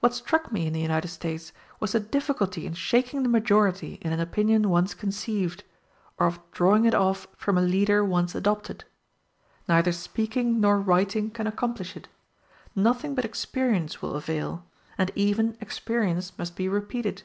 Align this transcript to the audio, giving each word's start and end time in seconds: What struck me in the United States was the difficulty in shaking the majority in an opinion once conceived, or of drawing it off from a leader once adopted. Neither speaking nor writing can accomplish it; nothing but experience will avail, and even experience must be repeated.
What 0.00 0.12
struck 0.12 0.50
me 0.50 0.66
in 0.66 0.72
the 0.72 0.80
United 0.80 1.06
States 1.06 1.52
was 1.78 1.92
the 1.92 2.00
difficulty 2.00 2.66
in 2.66 2.74
shaking 2.74 3.22
the 3.22 3.28
majority 3.28 4.00
in 4.02 4.12
an 4.12 4.18
opinion 4.18 4.68
once 4.70 4.92
conceived, 4.92 5.62
or 6.18 6.26
of 6.26 6.40
drawing 6.50 6.84
it 6.84 6.96
off 6.96 7.28
from 7.36 7.56
a 7.56 7.60
leader 7.62 8.04
once 8.04 8.34
adopted. 8.34 8.82
Neither 9.68 9.92
speaking 9.92 10.58
nor 10.58 10.80
writing 10.80 11.30
can 11.30 11.46
accomplish 11.46 11.96
it; 11.96 12.08
nothing 12.74 13.14
but 13.14 13.24
experience 13.24 14.02
will 14.02 14.16
avail, 14.16 14.64
and 14.98 15.12
even 15.14 15.56
experience 15.60 16.36
must 16.36 16.56
be 16.56 16.68
repeated. 16.68 17.22